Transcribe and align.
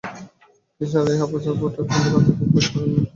খ্রীষ্টানরা 0.75 1.13
ইহা 1.15 1.27
প্রচার 1.31 1.53
করেন 1.53 1.59
বটে, 1.59 1.81
কিন্তু 1.83 2.09
কার্যত 2.13 2.39
অভ্যাস 2.43 2.65
করেন 2.71 2.89
না। 2.93 3.01